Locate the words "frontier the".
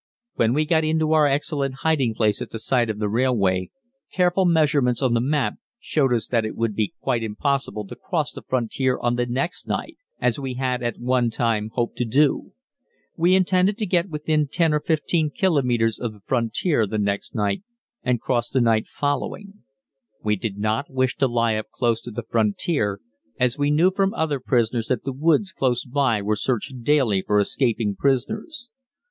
16.25-16.97